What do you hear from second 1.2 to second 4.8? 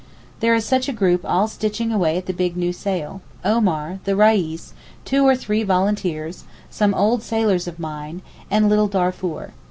all stitching away at the big new sail; Omar, the Reis,